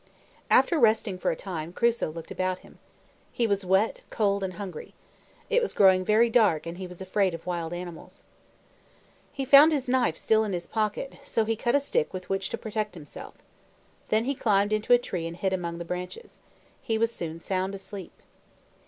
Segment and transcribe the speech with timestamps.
[0.49, 2.79] After resting for a time, Crusoe looked about him.
[3.31, 4.95] He was wet, cold, and hungry.
[5.47, 8.23] It was growing very dark, and he was afraid of wild animals.
[9.31, 12.49] He found his knife still in his pocket, so he cut a stick with which
[12.49, 13.35] to protect himself.
[14.09, 16.39] Then he climbed into a tree and hid among the branches.
[16.81, 18.23] He was soon sound asleep.